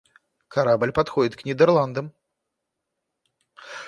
[0.47, 2.11] Корабль подходит к Нидерландам.